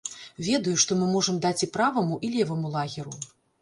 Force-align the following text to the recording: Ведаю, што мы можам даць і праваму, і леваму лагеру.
Ведаю, 0.47 0.73
што 0.85 0.97
мы 1.03 1.11
можам 1.17 1.39
даць 1.45 1.61
і 1.69 1.71
праваму, 1.79 2.21
і 2.27 2.35
леваму 2.37 2.77
лагеру. 2.79 3.19